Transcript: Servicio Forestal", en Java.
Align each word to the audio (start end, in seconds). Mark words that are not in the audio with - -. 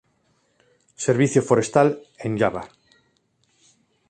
Servicio 1.05 1.41
Forestal", 1.49 1.89
en 2.25 2.35
Java. 2.39 2.63